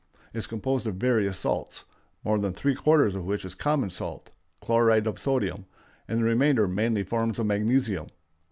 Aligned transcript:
is 0.33 0.47
composed 0.47 0.87
of 0.87 0.95
various 0.95 1.37
salts, 1.37 1.85
more 2.23 2.39
than 2.39 2.53
three 2.53 2.73
quarters 2.73 3.13
of 3.13 3.23
which 3.23 3.45
is 3.45 3.53
common 3.53 3.91
salt 3.91 4.31
(chloride 4.59 5.05
of 5.05 5.19
sodium), 5.19 5.63
and 6.07 6.21
the 6.21 6.23
remainder 6.23 6.67
mainly 6.67 7.03
forms 7.03 7.37
of 7.37 7.45
magnesium. 7.45 8.07